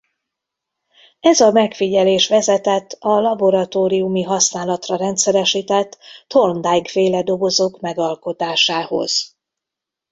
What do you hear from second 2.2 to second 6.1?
vezetett a laboratóriumi használatra rendszeresített